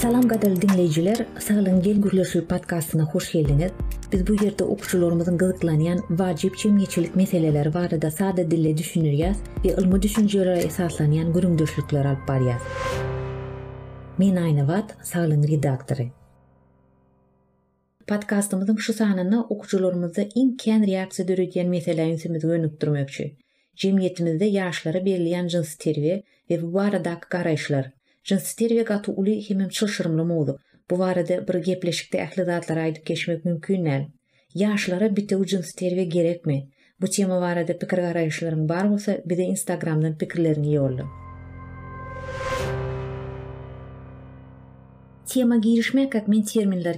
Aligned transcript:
Salam 0.00 0.28
gadal 0.28 0.62
dinleyiciler, 0.62 1.18
Sağlığın 1.40 1.82
Gel 1.82 1.96
Gürlüsü 1.96 2.46
podcastına 2.46 3.02
hoş 3.04 3.32
geldiniz. 3.32 3.72
Biz 4.12 4.26
bu 4.26 4.44
yerde 4.44 4.64
okçularımızın 4.64 5.38
gılıklanayan 5.38 6.00
vacip 6.10 6.58
çimgeçilik 6.58 7.16
meseleler 7.16 7.74
var 7.74 8.02
da 8.02 8.10
sade 8.10 8.50
dille 8.50 8.76
düşünürgez 8.78 9.36
ve 9.64 9.68
ilmi 9.82 10.02
düşüncelere 10.02 10.58
esaslanayan 10.58 11.32
gürüm 11.32 11.58
dörtlükler 11.58 12.04
alp 12.04 12.28
bariyaz. 12.28 12.60
Min 14.18 14.36
aynı 14.36 14.68
vat, 14.68 14.96
Sağlığın 15.02 15.42
Redaktori. 15.42 16.08
Podcastımızın 18.06 18.76
şu 18.76 18.92
sahnını 18.92 19.44
okçularımızı 19.46 20.28
in 20.34 20.56
ken 20.56 20.86
reaksiyo 20.86 21.28
dörüken 21.28 21.68
meseleler 21.68 22.06
yünsimiz 22.06 22.42
gönlük 22.42 22.80
durmökçü. 22.82 23.30
Cemiyetimizde 23.76 24.44
yaşları 24.44 25.04
belirleyen 25.04 25.48
ve 26.50 26.62
bu 26.62 26.80
arada 26.80 27.20
qarayışlar. 27.30 27.90
jinsiter 28.30 28.70
we 28.76 28.84
gatu 28.84 29.12
uly 29.12 29.44
hemem 29.48 29.68
çylşyrmly 29.68 30.56
Bu 30.90 30.98
barada 30.98 31.48
bir 31.48 31.54
gepleşikde 31.58 32.18
ähli 32.18 32.44
zatlar 32.44 32.76
aýdyp 32.76 33.04
geçmek 33.04 33.44
mümkin 33.44 33.84
näl? 33.84 34.02
Yaşlara 34.54 35.16
bite 35.16 35.36
ujun 35.36 35.60
sterve 35.60 36.40
Bu 37.00 37.06
tema 37.06 37.40
varada 37.40 37.78
pikir 37.78 37.96
garayışlarım 37.98 38.68
bar 38.68 38.90
bolsa, 38.90 39.16
bide 39.24 39.42
Instagram'dan 39.42 40.18
pikirlerini 40.18 40.74
yollu. 40.74 41.02
Tema 45.28 45.56
girişme, 45.56 46.10
kak 46.10 46.28
men 46.28 46.42
terminler 46.42 46.96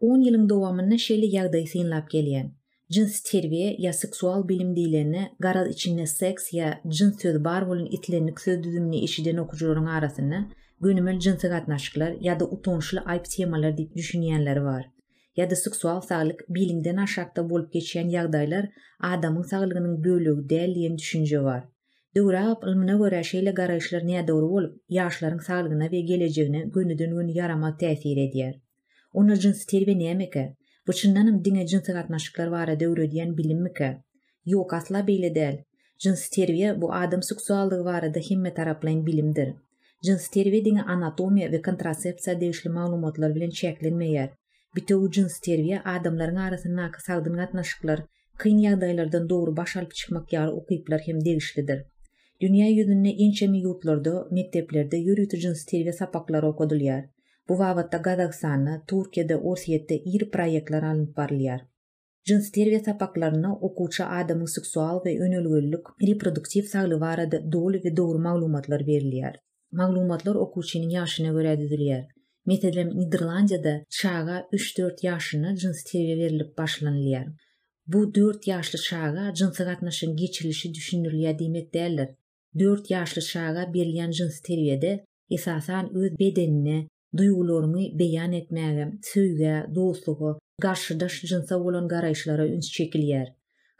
10 0.00 0.20
yılın 0.24 0.48
doğamını 0.48 0.98
şeyli 0.98 1.26
yağdayı 1.36 1.66
sinlap 1.66 2.10
geliyen. 2.10 2.52
cins 2.92 3.20
terbiye 3.20 3.76
ya 3.78 3.92
seksual 3.92 4.48
bilim 4.48 4.76
dilini, 4.76 5.30
garal 5.40 5.70
içinde 5.70 6.06
seks 6.06 6.52
ya 6.52 6.80
cins 6.88 7.22
sözü 7.22 7.44
bar 7.44 7.68
bolun 7.68 7.86
itlerini 7.86 8.34
kısa 8.34 8.62
düzümünü 8.62 8.96
işiden 8.96 9.36
okucuların 9.36 9.86
arasında 9.86 10.36
günümün 10.80 11.18
cinsi 11.18 11.48
katnaşıklar 11.48 12.14
ya 12.20 12.40
da 12.40 12.44
utonşlu 12.50 12.98
ayıp 13.04 13.24
temalar 13.24 13.76
deyip 13.76 13.94
düşünyenler 13.96 14.56
var. 14.56 14.84
Ya 15.36 15.50
da 15.50 15.56
seksual 15.56 16.00
sağlık 16.00 16.44
bilimden 16.48 16.96
aşakta 16.96 17.50
bolup 17.50 17.72
geçen 17.72 18.08
yağdaylar 18.08 18.68
adamın 19.00 19.42
sağlığının 19.42 20.04
bölüğü 20.04 20.48
deyliyen 20.48 20.98
düşünce 20.98 21.42
var. 21.42 21.64
Dövrap, 22.16 22.64
ılmına 22.64 22.92
göre 22.98 23.22
şeyle 23.24 23.50
garayışlar 23.50 24.06
neye 24.06 24.28
doğru 24.28 24.46
olup, 24.48 24.76
yaşların 24.88 25.38
sağlığına 25.38 25.90
ve 25.90 26.00
geleceğine 26.00 26.60
gönüdün 26.60 27.10
gönü 27.10 27.30
yarama 27.32 27.76
tesir 27.76 28.16
ediyer. 28.28 28.54
Ona 29.12 29.36
cinsi 29.38 29.66
terbiye 29.66 29.98
neye 29.98 30.18
Bu 30.86 30.92
çindanım 30.92 31.44
dine 31.44 31.66
cinsi 31.66 31.92
katnaşıklar 31.92 32.46
vara 32.46 32.80
dövrü 32.80 33.10
diyen 33.10 33.36
bilim 33.36 33.62
mi 33.62 33.72
ki? 33.74 33.96
Yok 34.46 34.72
asla 34.74 35.06
beyle 35.06 35.34
del. 35.34 35.64
Cinsi 35.98 36.30
terviye 36.30 36.80
bu 36.80 36.92
adam 36.94 37.22
seksuallığı 37.22 37.84
vara 37.84 38.14
da 38.14 38.18
himme 38.18 38.52
bilimdir. 39.06 39.54
Cinsi 40.04 40.30
terviye 40.30 40.64
dine 40.64 40.82
anatomiya 40.82 41.52
ve 41.52 41.62
kontrasepsiya 41.62 42.40
değişli 42.40 42.70
malumotlar 42.70 43.34
bilen 43.34 43.50
çeklenmeyer. 43.50 44.30
Bite 44.76 44.96
u 44.96 45.10
cinsi 45.10 45.40
terviye 45.40 45.80
adamların 45.82 46.36
arasına 46.36 46.84
akı 46.84 47.02
sağdın 47.02 47.34
katnaşıklar 47.36 48.00
kıyın 48.38 48.58
yağdaylardan 48.58 49.28
doğru 49.28 49.56
baş 49.56 49.76
alıp 49.76 49.94
çıkmak 49.94 50.32
yarı 50.32 50.98
hem 51.06 51.24
değişlidir. 51.24 51.82
Dünya 52.40 52.66
yüzünde 52.70 53.08
inçemi 53.08 53.58
yurtlarda, 53.58 54.26
mekteplerde 54.30 54.96
yürütü 54.96 55.38
cinsi 55.38 55.66
terviye 55.66 55.92
sapakları 55.92 56.46
okudulyar. 56.48 57.04
Bu 57.48 57.54
wagtda 57.60 57.98
Gadaqsanda, 58.06 58.74
Turkiýada, 58.90 59.36
Orsiýetde 59.52 59.96
ýer 60.10 60.24
proýektler 60.34 60.84
alyp 60.90 61.08
barlýar. 61.18 61.62
Jins 62.28 62.50
terbiýa 62.54 62.80
tapaklaryna 62.88 63.50
okuwça 63.68 64.04
adamyň 64.20 64.48
seksual 64.52 65.00
we 65.06 65.14
önüligilik, 65.26 65.88
reproduktiw 66.10 66.68
sagly 66.72 66.98
barada 67.02 67.40
doly 67.56 67.80
we 67.86 67.90
dogry 68.00 68.20
maglumatlar 68.28 68.84
berilýär. 68.90 69.40
Maglumatlar 69.80 70.38
okuwçynyň 70.46 70.90
ýaşyna 71.00 71.30
görä 71.38 71.54
düzülýär. 71.62 72.04
Metodem 72.46 72.88
Niderlandiýada 73.00 73.74
çağa 73.98 74.38
3-4 74.58 75.02
ýaşyna 75.08 75.56
jins 75.62 75.80
berilip 75.94 76.50
başlanýar. 76.60 77.26
Bu 77.92 78.00
4 78.14 78.46
ýaşly 78.52 78.78
çağa 78.88 79.34
jins 79.38 79.58
gatnaşyň 79.68 80.14
geçilişi 80.22 80.68
düşünülýär 80.76 81.34
diýmek 81.42 81.66
däldir. 81.74 82.08
4 82.58 82.90
ýaşly 82.94 83.22
çağa 83.32 83.66
berilýän 83.74 84.10
jins 84.20 84.36
terbiýede 84.50 84.94
esasan 85.30 85.84
öz 85.94 86.10
bedenini, 86.18 86.78
duýgulary 87.16 87.92
beýan 87.98 88.32
etmäge, 88.36 88.84
süýge, 89.08 89.56
dostlugy, 89.76 90.30
qarşıdaş 90.64 91.14
cinsa 91.30 91.56
bolan 91.64 91.86
qarayışlara 91.92 92.46
üns 92.56 92.68
çekilýär. 92.76 93.26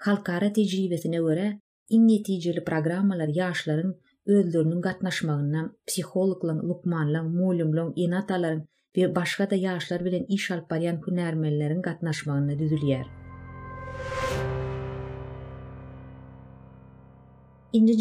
Halkara 0.06 0.52
tejribesine 0.52 1.16
görä, 1.16 1.46
in 1.90 2.08
netijeli 2.08 2.64
programmalar 2.64 3.28
yaşların 3.40 3.94
öldürnüň 4.34 4.80
qatnaşmağına, 4.88 5.62
psihologlaryň, 5.88 6.58
lukmanlaryň, 6.68 7.26
mülümlüň, 7.38 7.90
inataların 8.04 8.62
we 8.96 9.06
başga 9.16 9.46
da 9.50 9.56
ýaşlar 9.56 10.04
bilen 10.04 10.24
iş 10.36 10.50
alyp 10.50 10.66
barýan 10.70 10.98
qatnaşmağına 11.04 11.80
gatnaşmagyna 11.86 12.54
düzülýär. 12.62 13.06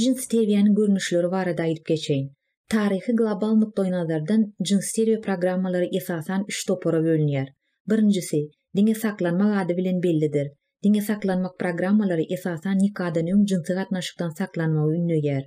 cins 0.02 0.28
TV-nin 0.28 0.76
görünüşleri 0.76 1.32
var 1.32 1.48
Tarihi 2.72 3.14
global 3.20 3.56
nukta 3.60 3.82
oynalardan 3.82 4.44
cinsiyeri 4.66 5.22
programmaları 5.22 5.90
esasan 5.98 6.46
3 6.48 6.66
topora 6.68 7.04
bölünüyer. 7.04 7.48
Birincisi, 7.90 8.38
dine 8.76 8.94
saklanma 8.96 9.58
adı 9.60 9.78
bilen 9.78 10.04
bellidir. 10.04 10.48
Dine 10.84 11.02
saklanmak 11.02 11.60
programmaları 11.60 12.22
esasan 12.34 12.78
nikadan 12.78 13.26
yung 13.26 13.48
cinsi 13.48 13.74
gatnaşıktan 13.74 14.30
saklanma 14.30 14.94
ünlüyer. 14.94 15.44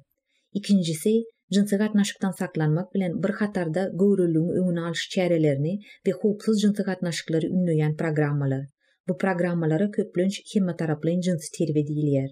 İkincisi, 0.53 1.11
cinsi 1.53 1.77
gatnaşıktan 1.77 2.31
saklanmak 2.31 2.95
bilen 2.95 3.23
bir 3.23 3.29
hatarda 3.31 3.85
gaurulluğun 3.95 4.51
ünlü 4.73 4.81
alış 4.81 5.09
çerelerini 5.11 5.79
ve 6.07 6.11
hupsuz 6.11 6.61
cinsi 6.61 6.83
gatnaşıkları 6.83 7.47
ünlüyen 7.47 7.97
programmalı. 7.97 8.67
Bu 9.09 9.17
programmalara 9.17 9.91
köplünç 9.91 10.41
himma 10.55 10.77
taraplayın 10.77 11.21
cinsi 11.21 11.53
terbediyiliyer. 11.59 12.31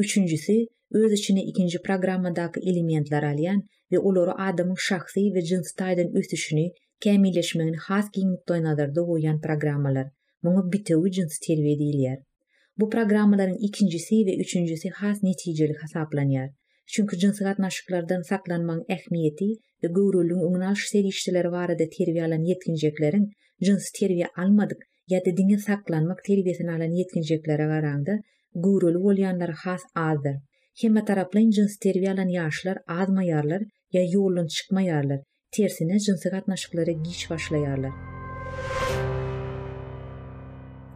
Üçüncüsü, 0.00 0.66
öz 0.92 1.12
içine 1.12 1.42
ikinci 1.44 1.82
programmadaki 1.82 2.60
elementler 2.60 3.22
alayan 3.22 3.62
ve 3.92 3.98
olori 3.98 4.30
adamın 4.30 4.74
şahsi 4.78 5.20
ve 5.34 5.42
cins 5.42 5.72
taydan 5.72 6.12
üstüşünü 6.12 6.70
kemileşmenin 7.00 7.72
has 7.72 8.10
giyinlikdoy 8.12 8.62
nazarda 8.62 9.02
oyan 9.06 9.40
programmalar. 9.40 10.06
Muna 10.42 10.72
bitewi 10.72 11.12
cins 11.12 11.38
terve 11.38 12.18
Bu 12.78 12.90
programmaların 12.90 13.56
ikincisi 13.60 14.14
ve 14.26 14.36
üçüncüsü 14.36 14.88
has 14.88 15.22
neticeli 15.22 15.72
hasaplanyar. 15.74 16.50
Çünkü 16.86 17.18
cinsi 17.18 17.44
gatnaşıklardan 17.44 18.22
saklanman 18.22 18.84
ehmiyeti 18.88 19.44
ve 19.84 19.88
gürülün 19.88 20.54
ınaş 20.54 20.78
serişteleri 20.88 21.50
varada 21.52 21.84
terve 21.98 22.22
alan 22.24 22.42
yetkinceklerin 22.44 23.30
cins 23.62 23.90
terve 23.90 24.22
almadık 24.36 24.82
ya 25.08 25.20
da 25.24 25.58
saklanmak 25.58 26.24
terbiyesini 26.24 26.70
alan 26.70 26.90
yetkinceklere 26.98 27.62
garandı 27.64 28.20
gurul 28.52 28.98
bolýanlar 29.02 29.50
has 29.62 29.82
azdyr. 29.94 30.38
Hemme 30.82 31.04
taraplyň 31.04 31.52
jins 31.54 31.76
terwiýalan 31.84 32.30
ýaşlar 32.34 32.80
azma 32.86 33.22
ýarlar 33.24 33.66
ýa 33.94 34.02
ýolun 34.14 34.46
çykma 34.46 34.80
Tersine 35.52 35.98
jins 35.98 36.22
gatnaşyklary 36.32 36.94
giç 37.04 37.26
başlaýarlar. 37.30 37.90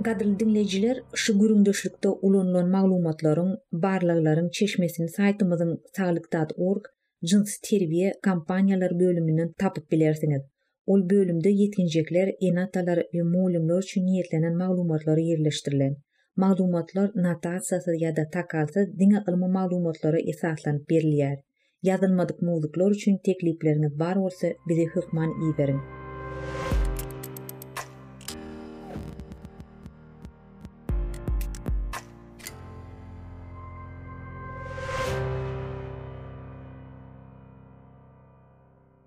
Gadyl 0.01 0.31
dinleýijiler 0.41 0.97
şu 1.15 1.39
gurumdöşlükde 1.39 2.09
ulanylan 2.09 2.69
maglumatlaryň 2.77 3.51
barlyklaryň 3.73 4.51
çeşmesini 4.51 5.09
saytımızın 5.09 5.83
saglykdat.org 5.97 6.85
jins 7.23 7.51
terwiýe 7.67 8.13
kampaniýalar 8.27 8.99
bölüminden 9.01 9.53
tapyp 9.59 9.91
bilersiňiz. 9.93 10.43
Ol 10.87 11.11
bölümde 11.11 11.51
yetkinçekler, 11.51 12.35
enatalar 12.43 12.99
ve 13.15 13.23
muallimler 13.23 13.83
için 13.83 14.07
niyetlenen 14.07 14.57
malumatları 14.57 15.21
yerleştirilen. 15.21 15.95
maglumatlar 16.43 17.09
natasasy 17.25 17.95
ýa-da 18.03 18.25
takalsy 18.37 18.81
diňe 19.01 19.19
ilmi 19.31 19.47
maglumatlara 19.59 20.19
esaslan 20.33 20.77
berilýär. 20.91 21.37
Ýazylmadyk 21.87 22.39
mowzuklar 22.49 22.95
üçin 22.97 23.19
teklipleriňiz 23.29 23.93
bar 24.03 24.17
bolsa, 24.23 24.51
bizi 24.69 24.87
hyzman 24.95 25.31
ýerdirin. 25.47 25.83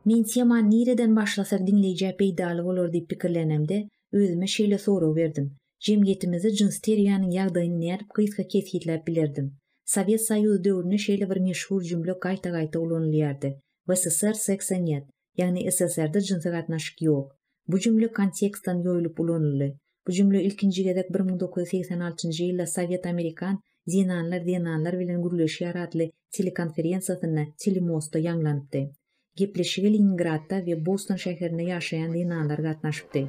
Men 0.07 0.23
tema 0.33 0.59
nireden 0.73 1.15
başlasa 1.19 1.55
dinleyici 1.67 2.13
peýdaly 2.21 2.63
bolar 2.69 2.87
diýip 2.95 3.09
pikirlenemde, 3.15 3.77
özüme 4.17 4.47
şeýle 4.57 4.77
soraw 4.87 5.15
berdim. 5.21 5.55
jemgyýetimizi 5.85 6.49
jyns 6.59 6.77
terýanyň 6.85 7.33
ýagdaýyny 7.37 7.77
näerip 7.79 8.09
gysga 8.17 8.43
kesgitläp 8.53 9.03
bilerdim. 9.07 9.49
Sowet 9.93 10.21
Soýuzy 10.23 10.61
döwrüne 10.67 10.97
şeýle 11.05 11.27
bir 11.29 11.39
meşhur 11.49 11.83
jümle 11.89 12.13
gaýta-gaýta 12.25 12.77
ulanylýardy. 12.81 13.49
WSSR 13.91 14.33
80 14.39 14.81
net, 14.87 15.03
ýagny 15.39 15.65
SSRda 15.71 16.19
jynsy 16.29 16.49
gatnaşyk 16.57 16.97
ýok. 17.09 17.27
Bu 17.67 17.77
jümle 17.85 18.07
kontekstden 18.19 18.81
ýoýulyp 18.87 19.19
ulanyldy. 19.25 19.67
Bu 20.07 20.11
jümle 20.17 20.41
ilkinji 20.43 20.83
gedek 20.83 21.07
1986-njy 21.15 22.41
ýylda 22.51 22.65
Sowet 22.73 23.05
Amerikan 23.13 23.59
Zinanlar 23.87 24.41
Zinanlar 24.49 24.97
bilen 24.99 25.21
gurulýşy 25.27 25.63
ýaratly 25.69 26.09
telekonferensiýasyna 26.37 27.45
telemosta 27.61 28.19
ýanglanypdy. 28.19 28.89
Gepleşi 29.37 29.81
we 29.81 30.85
Boston 30.85 31.15
şäherinde 31.15 31.63
ýaşaýan 31.69 32.61
gatnaşypdy. 32.63 33.27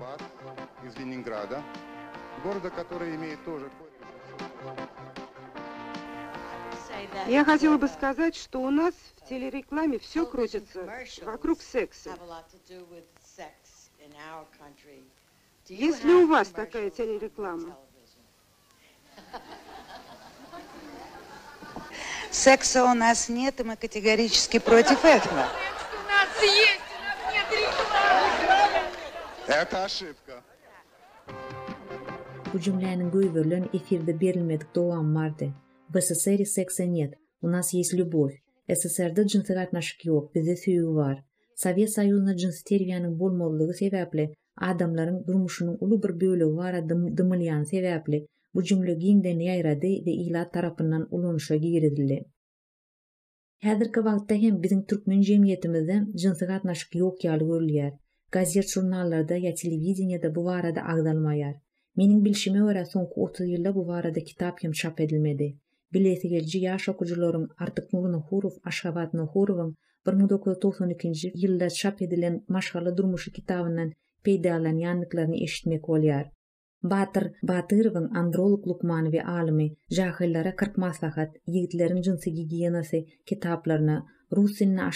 города, 2.39 2.71
который 2.71 3.15
имеет 3.17 3.45
тоже... 3.45 3.71
Я 7.27 7.45
хотела 7.45 7.77
бы 7.79 7.89
сказать, 7.89 8.35
что 8.35 8.61
у 8.61 8.71
нас 8.71 8.93
в 9.23 9.29
телерекламе 9.29 9.99
все 9.99 10.27
крутится 10.27 10.81
вокруг 11.23 11.61
секса. 11.63 12.13
Есть 15.69 16.05
ли 16.05 16.13
у 16.15 16.27
вас 16.27 16.49
такая 16.49 16.91
телереклама? 16.91 17.77
Секса 22.31 22.85
у 22.85 22.95
нас 22.95 23.29
нет, 23.29 23.61
и 23.61 23.63
мы 23.63 23.77
категорически 23.77 24.59
против 24.59 25.05
этого. 25.05 25.33
у 26.05 26.09
нас 26.11 26.43
есть, 26.43 26.81
у 27.29 27.33
нет 27.33 27.47
рекламы. 27.51 28.79
Это 29.47 29.85
ошибка. 29.85 30.43
Это 31.27 31.33
ошибка. 31.45 31.55
bu 32.55 32.61
cümlenin 32.61 33.11
güýberlen 33.11 33.65
efirde 33.75 34.21
berilmedik 34.21 34.75
dowam 34.75 35.15
bardy. 35.15 35.49
В 35.95 36.01
СССР 36.03 36.45
секса 36.47 36.85
нет, 36.85 37.13
у 37.43 37.49
нас 37.49 37.75
есть 37.75 37.95
любовь. 37.99 38.33
СССР 38.77 39.11
да 39.17 39.23
джинсыр 39.29 39.59
атнашык 39.63 40.05
йок, 40.09 40.29
бізі 40.37 40.55
сүйу 40.61 40.95
бар. 40.99 41.17
Совет 41.63 41.93
Союзна 41.95 42.35
джинсы 42.39 42.63
тервияның 42.71 43.13
болмолдығы 43.21 43.73
себәплі, 43.83 44.27
адамларын 44.71 45.19
дұрмышының 45.29 45.77
ұлы 45.87 45.97
бір 46.07 46.13
бөлі 46.23 46.47
вара 46.57 46.81
дым, 46.81 47.03
дымылиян 47.21 47.65
себәплі, 47.73 48.23
бұ 48.57 48.63
жүмлі 48.71 48.97
гиңдені 49.03 49.51
айрады 49.57 49.91
ве 50.07 50.13
илат 50.25 50.49
тарапынан 50.57 51.03
ұлыншы 51.13 51.55
кейірізілі. 51.65 52.19
Хәдір 53.67 53.89
кывақты 53.97 54.35
хем 54.41 54.55
бізің 54.65 54.81
түркмен 54.91 55.21
жемиетімізді 55.27 55.97
джинсыр 56.17 56.51
атнашык 56.57 56.89
Meniň 61.99 62.19
bilşime 62.25 62.61
görä 62.69 62.83
soňky 62.93 63.17
30 63.23 63.49
ýylda 63.53 63.71
bu 63.77 63.83
barada 63.87 64.21
kitap 64.31 64.61
hem 64.65 64.73
çap 64.81 65.01
edilmedi. 65.05 65.47
Bilesi 65.97 66.29
gelji 66.35 66.59
ýaş 66.67 66.85
okujylaryň 66.93 67.47
artyk 67.65 67.87
Nurunyň 67.97 68.21
Huruf 68.29 68.59
Aşgabat 68.73 69.15
Nurunyň 69.19 69.73
1992-nji 70.11 71.31
ýylda 71.41 71.71
çap 71.79 72.03
edilen 72.07 72.37
Maşgala 72.57 72.93
durmuşy 73.01 73.33
kitabynyň 73.39 73.91
peýdalan 74.27 74.79
ýanlyklaryny 74.85 75.41
eşitmek 75.49 75.91
bolýar. 75.91 76.25
Batyr, 76.95 77.25
Batırovun 77.53 78.07
androluk 78.23 78.67
lukmanı 78.73 79.13
ve 79.17 79.25
alimi, 79.33 79.69
jahillara 79.99 80.55
40 80.57 80.79
maslahat, 80.79 81.31
yigitlerin 81.47 82.01
cinsi 82.03 82.33
gigiyenası 82.39 82.99
kitaplarını, 83.27 84.03
Rusinna 84.37 84.91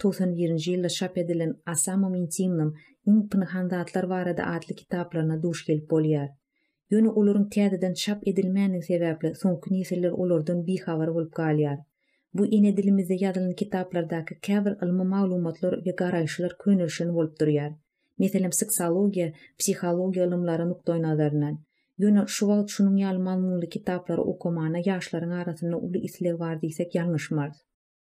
1921-nji 0.00 0.66
ýylda 0.74 0.88
çap 0.96 1.16
edilen 1.22 1.50
Asamum 1.70 2.14
Intimnym 2.18 2.68
iň 3.12 3.16
pynhanda 3.32 3.80
atlar 3.86 4.06
barada 4.12 4.46
atly 4.56 4.74
kitaplaryna 4.78 5.36
duş 5.42 5.60
gelip 5.68 5.86
bolýar. 5.92 6.30
Ýöne 6.94 7.10
olaryň 7.22 7.42
täzeden 7.56 7.94
çap 8.04 8.22
edilmäniň 8.32 8.82
sebäpli 8.88 9.32
soňky 9.42 9.74
neseler 9.74 10.16
olardan 10.24 10.62
bihabar 10.68 11.12
bolup 11.18 11.36
galýar. 11.40 11.76
Bu 12.34 12.46
in 12.58 12.64
edilimize 12.72 13.16
yadılın 13.24 13.52
kitaplardaki 13.62 14.38
kevr 14.48 14.78
ilmi 14.86 15.04
maglumatlar 15.14 15.76
ve 15.86 15.92
garayışlar 16.02 16.56
könülşin 16.64 17.12
bolup 17.18 17.34
durýar. 17.42 17.70
Meselim, 18.22 18.52
seksologiya, 18.62 19.28
psihologiýa 19.60 20.28
ilimlari 20.30 20.68
nuktoyn 20.72 21.02
adarinan. 21.12 21.60
Yuna, 21.98 22.26
şuval 22.26 22.62
tşunun 22.66 22.96
yalmanlulu 22.96 23.66
kitaplar 23.76 24.18
okumana 24.18 24.80
yaşların 24.84 25.30
arasında 25.30 25.76
ulu 25.76 25.98
isler 25.98 26.32
var 26.32 26.60
diysek 26.62 26.94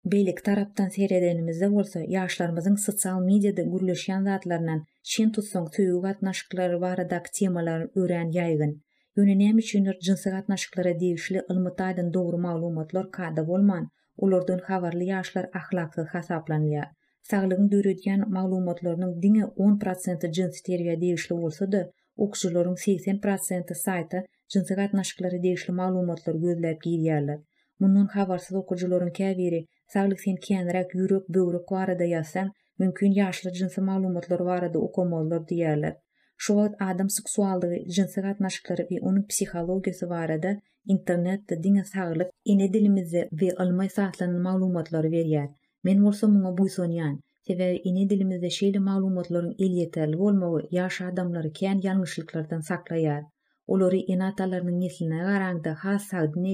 Beylik 0.05 0.39
taraptan 0.45 0.87
seyredenimizde 0.89 1.71
bolsa, 1.71 1.99
yaşlarımızın 2.07 2.75
sosial 2.75 3.21
medyada 3.21 3.61
gürleşen 3.61 4.23
zatlarından 4.23 4.83
çin 5.03 5.29
tutsun 5.31 5.65
tüyü 5.65 6.01
gatnaşıkları 6.01 6.81
varadak 6.81 7.33
temalar 7.33 7.87
ören 7.95 8.31
yaygın. 8.31 8.81
Yöne 9.15 9.39
nem 9.39 9.57
üçünür 9.57 9.93
cinsi 10.01 10.29
gatnaşıkları 10.29 10.99
deyişli 10.99 11.41
ılmıtaydın 11.51 12.13
dogru 12.13 12.37
malumatlar 12.37 13.11
kada 13.11 13.47
bolman, 13.47 13.89
ulordun 14.17 14.57
havarlı 14.59 15.03
yashlar 15.03 15.49
ahlaklı 15.55 16.03
hasaplanlıya. 16.03 16.91
Sağlığın 17.23 17.71
dörüdyen 17.71 18.29
malumatlarının 18.29 19.21
dine 19.21 19.43
10% 19.43 20.31
cinsi 20.31 20.63
terviye 20.63 21.01
deyişli 21.01 21.35
olsa 21.35 21.71
da, 21.71 21.91
okşuların 22.17 22.75
80% 22.75 23.73
sayta 23.75 24.23
cinsi 24.49 24.73
gatnaşıkları 24.73 25.43
deyişli 25.43 25.73
malumatlar 25.73 26.33
gözləyip 26.33 26.79
giyiyyarlar. 26.83 27.39
Bunun 27.79 28.05
havarsız 28.05 28.57
okucuların 28.57 29.09
kəviri 29.09 29.65
Sağlık 29.93 30.21
sen 30.21 30.35
kenerek 30.35 30.93
yürük 30.95 31.29
böğrük 31.29 31.71
varada 31.71 32.03
yasan, 32.03 32.51
mümkün 32.79 33.11
yaşlı 33.11 33.53
jinsi 33.55 33.81
malumatlar 33.81 34.39
varada 34.39 34.79
okumalar 34.79 35.47
diyerler. 35.47 35.95
Şu 36.37 36.59
adam 36.59 37.09
seksualdığı 37.09 37.75
cinsi 37.95 38.21
katnaşıkları 38.21 38.87
ve 38.91 38.95
onun 39.01 39.27
psikologisi 39.27 40.09
varada 40.09 40.57
internetda 40.85 41.63
dine 41.63 41.83
sağlık 41.83 42.29
ine 42.45 42.73
dilimizde 42.73 43.29
ve 43.41 43.49
almay 43.57 43.89
saatlanan 43.89 44.41
malumatlar 44.41 45.03
veriyer. 45.11 45.49
Men 45.83 45.97
olsa 45.99 46.27
muna 46.27 46.57
buysonyan, 46.57 47.19
sebe 47.47 47.75
ine 47.75 48.09
dilimizde 48.09 48.49
şeyli 48.49 48.79
malumatların 48.79 49.55
el 49.59 49.71
yeterli 49.77 50.17
olmağı 50.17 50.61
yaş 50.71 51.01
adamları 51.01 51.51
ken 51.53 51.79
yanlışlıklardan 51.83 52.59
saklayar. 52.59 53.23
Olori 53.67 53.97
inatalarının 53.99 54.79
nesline 54.81 55.17
garangda 55.17 55.73
has 55.73 56.03
sağdı 56.03 56.43
ne 56.43 56.51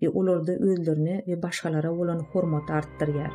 we 0.00 0.08
ularda 0.08 0.52
özlerini 0.52 1.22
we 1.26 1.42
başgalara 1.42 1.90
bolan 1.98 2.18
hormat 2.18 2.70
artdyryar. 2.70 3.30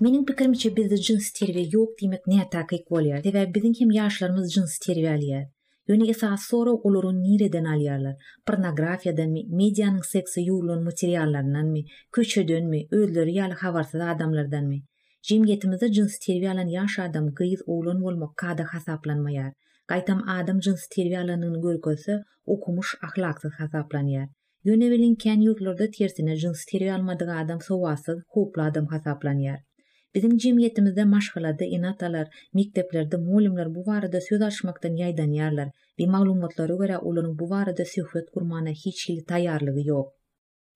Mening 0.00 0.26
pikirimçe 0.28 0.76
bizde 0.76 0.96
jins 0.96 1.30
terbiye 1.38 1.68
ýok 1.74 1.90
diýmek 2.00 2.22
näme 2.30 2.46
taýyk 2.54 2.88
bolýar? 2.94 3.20
Täbe 3.26 3.42
bizim 3.54 3.74
hem 3.78 3.90
ýaşlarymyz 3.98 4.46
jins 4.54 4.72
terbiye 4.86 5.12
alýar. 5.16 5.44
Öňe 5.92 6.08
esa 6.14 6.28
sora 6.48 6.72
ulurun 6.88 7.18
nireden 7.26 7.66
alýarlar? 7.74 8.16
Pornografiýadan 8.46 9.30
mi, 9.36 9.42
medianyň 9.62 10.02
seksi 10.12 10.40
ýurlun 10.48 10.82
materiallarynyň 10.88 11.68
mi, 11.76 11.82
köçedenmi, 12.18 12.80
özleri 13.00 13.32
ýaly 13.38 13.56
habarsyz 13.64 14.00
adamlardan 14.14 14.66
mi? 14.72 14.78
jemgyýetimizde 15.28 15.86
jyns 15.96 16.14
terbiýe 16.22 16.48
alan 16.52 16.70
adam 17.02 17.28
gyýyz 17.36 17.60
oglan 17.74 18.00
bolmak 18.06 18.32
kada 18.42 18.64
hasaplanmaýar. 18.72 19.46
Gaýtam 19.92 20.18
adam 20.34 20.58
jyns 20.66 20.82
terbiýe 20.94 21.20
alanyny 21.20 22.18
okumuş 22.56 22.88
ahlaksyz 23.08 23.52
hasaplanýar. 23.60 24.26
Ýöne 24.66 24.90
bilen 24.94 25.14
kän 25.24 25.44
ýurtlarda 25.46 25.86
tersine 25.98 26.36
jyns 26.42 26.64
terbiýe 26.72 27.36
adam 27.42 27.60
sowasyz, 27.68 28.18
hopla 28.36 28.66
adam 28.72 28.86
hasaplanýar. 28.94 29.58
Bizim 30.14 30.36
jemgyýetimizde 30.46 31.04
maşgalady 31.14 31.64
inatalar, 31.78 32.26
mekteplerde 32.60 33.16
mulimler 33.24 33.68
bu 33.74 33.86
barada 33.86 34.20
söz 34.30 34.42
açmakdan 34.50 34.92
ýaýdanýarlar. 35.04 35.68
Bir 35.98 36.08
maglumatlara 36.18 36.76
görä, 36.84 37.00
olaryň 37.10 37.38
bu 37.42 37.50
barada 37.56 37.84
söhbet 37.94 38.26
kurmana 38.36 38.72
hiç 38.86 39.08
hili 39.08 39.22
taýýarlygy 39.34 39.82
ýok. 39.94 40.06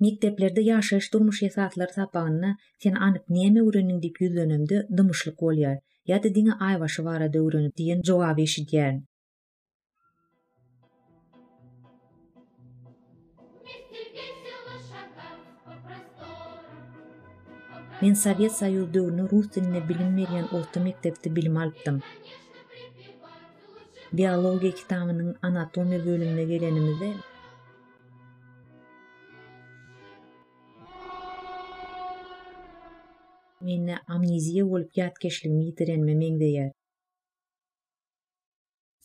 Mekteplerde 0.05 0.63
ýaşaýyş 0.63 1.07
durmuş 1.13 1.39
ýasaatlary 1.45 1.95
sapagyna 1.99 2.51
sen 2.85 2.95
anyk 3.07 3.25
näme 3.37 3.61
öwrenýin 3.69 3.97
diýip 4.05 4.19
ýüzlenemdi, 4.25 4.77
dymyşly 4.99 5.33
golýar. 5.41 5.73
Ýa-da 6.11 6.31
diňe 6.37 6.55
aýwaşy 6.67 7.03
wara 7.09 7.27
döwrenip 7.37 7.75
diýen 7.81 8.05
jogaby 8.11 8.45
şidýär. 8.53 8.93
Men 18.03 18.15
Sowet 18.25 18.53
Soyuzy 18.61 18.95
döwrüni 18.99 19.25
rus 19.33 19.49
diline 19.57 19.83
билим 19.89 20.13
berýän 20.21 20.47
orta 20.61 20.79
mektepde 20.87 21.29
билим 21.39 21.57
алыптым. 21.65 21.97
Биология 24.19 24.73
kitabynyň 24.81 25.35
«Анатомия» 25.49 26.01
bölümine 26.07 26.45
gelenimizde 26.53 27.09
menne 33.69 33.97
amnizie 34.17 34.65
bolup 34.73 34.93
gat 34.97 35.27
ýitirenme 35.29 36.15
meň 36.23 36.37
diýe. 36.43 36.67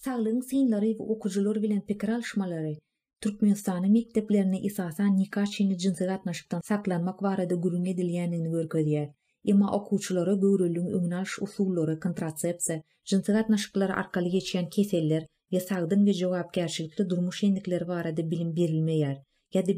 Saglyň 0.05 0.37
synlary 0.49 0.91
we 0.99 1.07
okujylar 1.15 1.59
bilen 1.65 1.81
pikir 1.89 2.11
alşmalary 2.17 2.75
Türkmenistany 3.23 3.89
mekdeplerini 3.95 4.59
esasan 4.69 5.11
nikah 5.17 5.45
şeýle 5.55 5.75
jinsiň 5.85 6.09
gatnaşykdan 6.11 6.63
saklanmak 6.69 7.21
barada 7.25 7.55
gurun 7.65 7.85
edilýänini 7.93 8.49
görkezdi. 8.55 9.03
Emma 9.51 9.67
okuwçylara 9.77 10.33
böwrelliň 10.43 10.87
öňnäş 10.97 11.29
usullary, 11.45 11.95
kontrasepsiýa, 12.05 12.77
jinsiň 13.09 13.35
gatnaşyklary 13.37 13.93
arkaly 14.03 14.29
geçýän 14.37 14.67
keseller 14.75 15.23
we 15.53 15.61
saglyň 15.67 16.01
we 16.09 16.13
jogapkärçilikli 16.23 17.09
durmuş 17.09 17.37
ýetikleri 17.47 17.87
barada 17.91 18.23
bilim 18.31 18.51
berilmeýär. 18.61 19.15
Ýa-da 19.55 19.73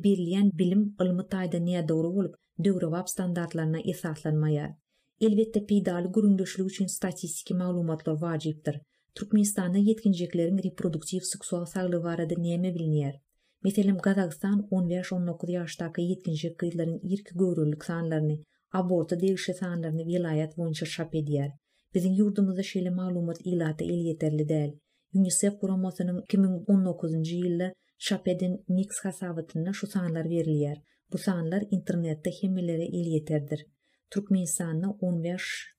bilim 0.62 0.84
ılmı 1.08 1.24
tayda 1.36 1.60
näde 1.70 1.88
dogry 1.94 2.12
bolup, 2.18 2.36
Dövrewap 2.58 3.10
standartlaryna 3.10 3.80
esaslanmaga. 3.82 4.68
Elbetde 5.22 5.66
pidal 5.66 6.04
gurundyşlyk 6.12 6.68
üçin 6.72 6.88
statistiki 6.88 7.54
maglumatlar 7.54 8.14
wajipdir. 8.14 8.82
Türkmenistanda 9.16 9.78
yetkinjekleriň 9.78 10.60
reproduktiw 10.64 11.26
seksual 11.26 11.66
saglygy 11.66 12.04
barada 12.04 12.34
näme 12.36 12.72
bilinýär? 12.78 13.14
Meselem 13.64 13.98
Gazagstan 14.08 14.58
15-19 14.72 15.52
ýaşdaky 15.58 16.08
yetkinjek 16.14 16.56
gyýlaryň 16.64 16.96
ýerki 17.12 17.34
görülük 17.44 17.84
sanlaryny, 17.90 18.38
aborta 18.82 19.20
degişi 19.26 19.54
sanlaryny 19.60 20.06
vilayat 20.14 20.52
boýunça 20.60 20.86
şap 20.96 21.14
edýär. 21.24 21.50
Bizim 21.96 22.16
ýurdumyzda 22.22 22.64
şeýle 22.72 22.92
maglumat 23.02 23.38
ilata 23.56 23.84
el 23.90 23.96
ýeterli 24.08 24.46
däl. 24.54 24.72
UNICEF 25.20 25.54
guramasynyň 25.66 26.24
2019-njy 26.32 27.44
ýylda 27.44 27.74
şap 28.10 28.28
eden 28.38 28.54
Nix 28.80 29.04
hasabatyna 29.10 29.72
şu 29.82 29.88
sanlar 29.98 30.26
berilýär. 30.36 30.78
Bu 31.14 31.18
sanlar 31.18 31.64
internetde 31.72 32.32
hemelere 32.42 32.86
il 32.88 33.06
yeterdir. 33.08 33.66
Türkmen 34.12 34.44
sanı 34.44 34.86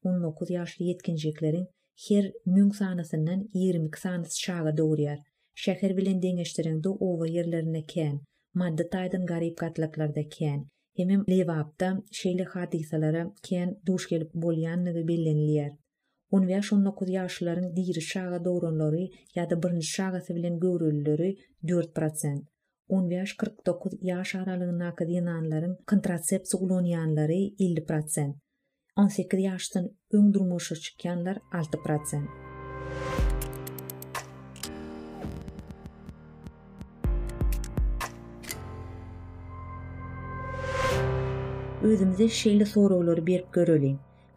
15-19 0.04 0.52
yaşlı 0.52 0.84
yetkinciklerin 0.84 1.68
her 2.08 2.32
mün 2.46 2.70
sanısından 2.70 3.48
22 3.54 4.00
sanısı 4.00 4.40
şağı 4.40 4.76
doğruyar. 4.76 5.18
Şehir 5.54 5.96
bilen 5.96 6.22
dengeştirin 6.22 6.84
de 6.84 6.88
ova 6.88 7.26
yerlerine 7.26 7.84
ken, 7.86 8.20
maddi 8.54 8.88
taydın 8.90 9.26
garip 9.26 9.56
katlaklarda 9.58 10.28
ken, 10.28 10.68
hemim 10.96 11.24
levapta 11.30 12.02
şeyli 12.12 12.44
hadisalara 12.44 13.32
ken 13.42 13.80
duş 13.86 14.08
gelip 14.08 14.34
ve 14.34 15.08
belleniliyar. 15.08 15.72
15-19 16.32 17.10
yaşlıların 17.10 17.76
diri 17.76 18.00
şağı 18.02 18.44
doğrunları 18.44 19.08
ya 19.34 19.50
da 19.50 19.62
birinci 19.62 19.86
şağısı 19.86 20.34
bilen 20.34 20.60
görüllüleri 20.60 21.38
4%. 21.64 22.42
15-49 22.88 23.98
yaş 24.02 24.34
aralığının 24.34 24.80
akadiyananların 24.80 25.78
kontrasept 25.86 26.50
suğulunyanları 26.50 27.32
50%, 27.32 28.34
18 28.96 29.40
yaştan 29.40 29.90
ön 30.12 30.32
durmuşu 30.32 30.76
çıkanlar 30.80 31.38
6%. 31.52 32.22
Özümüzde 41.82 42.28
şeyli 42.28 42.66
soru 42.66 42.94
olur 42.94 43.26
bir 43.26 43.44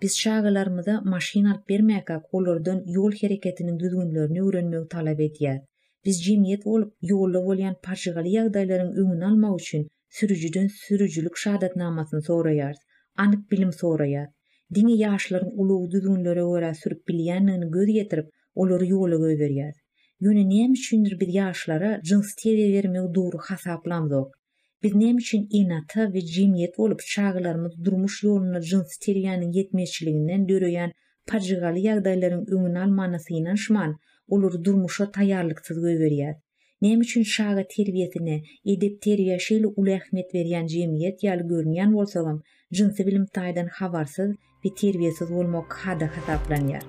Biz 0.02 0.18
şağılarımıza 0.18 1.02
maşinal 1.06 1.52
alyp 1.70 1.84
meyka 1.84 2.22
kolordun 2.32 2.84
yol 2.88 3.12
hereketiniň 3.12 3.80
düzgünlerini 3.80 4.40
ürünmeyi 4.40 4.88
talap 4.88 5.20
edýär. 5.20 5.60
biz 6.06 6.22
jemiyet 6.28 6.66
bolup 6.66 6.94
ýolda 7.12 7.40
bolýan 7.48 7.74
parşygaly 7.88 8.30
ýagdaýlaryň 8.36 8.92
öňüni 9.02 9.26
almak 9.30 9.60
üçin 9.64 9.82
sürücüden 10.20 10.68
sürücülük 10.82 11.38
şahadatnamasyny 11.44 12.22
soraýar, 12.30 12.76
anyk 13.24 13.42
bilim 13.54 13.72
soraýar. 13.82 14.28
Dini 14.78 14.96
ýaşlaryň 15.04 15.50
uly 15.66 15.80
düzgünlere 15.96 16.44
ora 16.52 16.70
sürüp 16.84 17.02
bilýänini 17.12 17.68
göz 17.76 17.92
getirip, 18.00 18.28
olary 18.66 18.90
ýola 18.96 19.18
goýberýär. 19.26 19.74
Ýöne 20.28 20.44
näme 20.56 20.76
üçin 20.80 21.04
bir 21.24 21.30
ýaşlara 21.40 21.92
jyns 22.12 22.32
tele 22.44 22.68
bermek 22.78 23.12
dogry 23.18 23.40
hasaplamdyk? 23.50 24.28
Biz 24.84 24.94
näme 25.04 25.20
üçin 25.24 25.42
inata 25.62 26.04
we 26.14 26.22
jemiyet 26.36 26.78
bolup 26.78 27.02
çağlarymyz 27.14 27.74
durmuş 27.86 28.22
ýoluna 28.24 28.60
jyns 28.72 28.92
teleýäniň 29.06 29.52
ýetmeçiliginden 29.60 30.44
döreýän 30.54 30.92
parjygaly 31.34 31.82
ýagdaýlaryň 31.90 32.42
öňüni 32.56 32.80
almanasyna 32.88 33.56
şman, 33.66 33.92
olur 34.30 34.64
durmuşa 34.64 35.12
tayarlıksız 35.12 35.78
göveriyer. 35.82 36.36
Nem 36.82 37.02
üçün 37.02 37.24
şaga 37.24 37.64
terbiyetine 37.76 38.42
edep 38.66 39.02
terbiye 39.02 39.38
ulu 39.76 39.90
ehmet 39.90 40.36
veriyen 40.36 40.66
cemiyet 40.68 41.24
yali 41.24 41.48
görünyen 41.48 41.94
olsalım, 41.94 42.42
cinsi 42.74 43.08
bilim 43.08 43.26
taydan 43.26 43.68
havarsız 43.68 44.32
ve 44.66 44.70
terbiyesiz 44.82 45.32
olmak 45.32 45.74
hada 45.86 46.06
hataplanyer. 46.18 46.82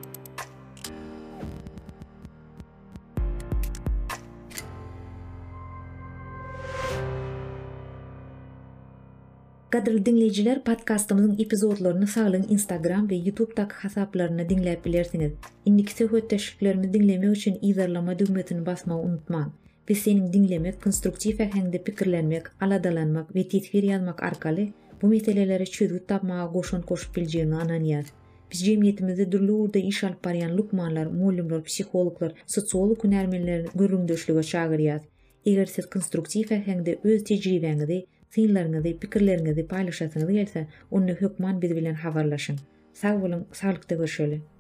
Gadir 9.71 10.05
dinleyiciler 10.07 10.65
podcastımızın 10.65 11.37
epizodlarını 11.39 12.07
sağlığın 12.07 12.47
Instagram 12.51 13.11
ve 13.11 13.17
tak 13.57 13.73
hasaplarını 13.73 14.49
dinleyip 14.49 14.85
bilersiniz. 14.85 15.33
İndiki 15.65 15.93
sehvet 15.93 16.31
teşviklerimi 16.31 16.93
dinleme 16.93 17.33
için 17.33 17.59
izarlama 17.63 18.19
düğmetini 18.19 18.67
basma 18.67 19.01
unutma. 19.01 19.53
Ve 19.91 19.95
senin 19.95 20.33
dinlemek, 20.33 20.83
konstruktif 20.83 21.41
ehengde 21.41 21.83
pikirlenmek, 21.83 22.43
aladalanmak 22.61 23.35
ve 23.35 23.49
tetfir 23.49 23.91
arkali 24.19 24.73
bu 25.03 25.07
meselelere 25.07 25.67
çözgü 25.67 26.05
tapmağa 26.09 26.53
koşun 26.53 26.83
koşup 26.83 27.17
bilceğini 27.17 27.55
ananiyaz. 27.55 28.07
Biz 28.53 28.61
cemiyetimizde 28.61 29.33
dürlü 29.33 29.53
urda 29.53 29.79
iş 29.79 30.05
alp 30.05 30.27
lukmanlar, 30.27 31.07
mollumlar, 31.07 31.65
psihologlar, 31.65 32.33
sosyolog 32.47 33.05
ünermenlerin 33.05 33.69
görüldöşlüge 33.75 34.43
çağırıyaz. 34.43 35.03
Eğer 35.47 35.67
siz 35.67 35.87
konstruktif 35.91 36.53
ehengde 36.53 36.99
öz 37.05 37.25
tecrübenide 37.25 38.05
Siyinlariniz, 38.35 38.83
pikirliniz, 39.05 39.59
paylaşasiniz 39.73 40.29
gelse, 40.37 40.63
unni 40.99 41.13
hukman 41.23 41.63
biz 41.63 41.77
bilen 41.81 41.95
habarlaşyň. 42.07 42.59
Sağ 43.03 43.15
olun, 43.25 43.47
sağlıklıqda 43.53 43.99
var 43.99 44.60